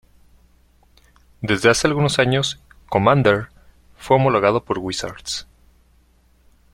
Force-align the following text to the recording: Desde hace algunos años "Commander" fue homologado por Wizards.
Desde 1.41 1.69
hace 1.69 1.85
algunos 1.85 2.17
años 2.17 2.59
"Commander" 2.89 3.49
fue 3.97 4.15
homologado 4.15 4.63
por 4.65 4.79
Wizards. 4.79 5.45